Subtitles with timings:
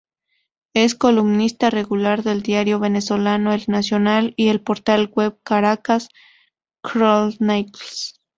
[0.73, 6.09] Es columnista regular del diario venezolano El Nacional, y el portal Web Caracas
[6.83, 8.19] Chronicles.